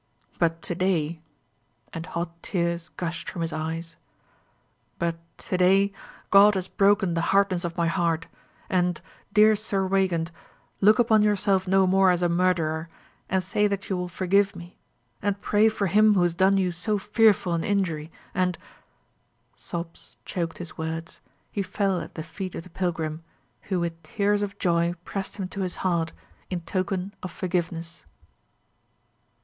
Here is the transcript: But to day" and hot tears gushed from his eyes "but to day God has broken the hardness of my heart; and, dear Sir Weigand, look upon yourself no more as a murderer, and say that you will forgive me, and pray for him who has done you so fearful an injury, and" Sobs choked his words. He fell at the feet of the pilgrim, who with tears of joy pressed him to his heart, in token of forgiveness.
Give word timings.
But 0.39 0.63
to 0.63 0.73
day" 0.73 1.21
and 1.93 2.07
hot 2.07 2.41
tears 2.41 2.89
gushed 2.97 3.29
from 3.29 3.43
his 3.43 3.53
eyes 3.53 3.97
"but 4.97 5.17
to 5.37 5.57
day 5.57 5.91
God 6.31 6.55
has 6.55 6.67
broken 6.67 7.13
the 7.13 7.21
hardness 7.29 7.63
of 7.63 7.77
my 7.77 7.85
heart; 7.85 8.25
and, 8.67 8.99
dear 9.31 9.55
Sir 9.55 9.85
Weigand, 9.87 10.31
look 10.79 10.97
upon 10.97 11.21
yourself 11.21 11.67
no 11.67 11.85
more 11.85 12.09
as 12.09 12.23
a 12.23 12.29
murderer, 12.29 12.89
and 13.29 13.43
say 13.43 13.67
that 13.67 13.91
you 13.91 13.95
will 13.97 14.07
forgive 14.09 14.55
me, 14.55 14.75
and 15.21 15.39
pray 15.39 15.69
for 15.69 15.85
him 15.85 16.15
who 16.15 16.23
has 16.23 16.33
done 16.33 16.57
you 16.57 16.71
so 16.71 16.97
fearful 16.97 17.53
an 17.53 17.63
injury, 17.63 18.11
and" 18.33 18.57
Sobs 19.69 20.17
choked 20.25 20.57
his 20.57 20.75
words. 20.79 21.19
He 21.51 21.61
fell 21.61 22.01
at 22.01 22.15
the 22.15 22.23
feet 22.23 22.55
of 22.55 22.63
the 22.63 22.71
pilgrim, 22.71 23.23
who 23.69 23.79
with 23.79 24.01
tears 24.01 24.41
of 24.41 24.57
joy 24.57 24.95
pressed 25.05 25.35
him 25.37 25.47
to 25.49 25.61
his 25.61 25.75
heart, 25.85 26.11
in 26.49 26.61
token 26.61 27.13
of 27.21 27.29
forgiveness. 27.31 28.07